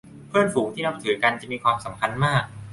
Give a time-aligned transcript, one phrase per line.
[0.27, 2.43] เพื่อนฝูงที่นับถือกันจะมีความสำคัญมาก